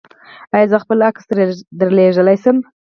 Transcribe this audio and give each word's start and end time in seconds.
ایا 0.55 0.69
زه 0.71 0.77
خپل 0.83 0.99
عکس 1.09 1.23
درلیږلی 1.79 2.37
شم؟ 2.43 2.57